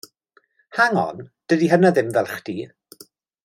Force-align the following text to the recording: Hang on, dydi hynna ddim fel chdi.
Hang 0.79 0.97
on, 1.01 1.21
dydi 1.53 1.69
hynna 1.75 1.93
ddim 1.99 2.13
fel 2.19 2.33
chdi. 2.41 2.59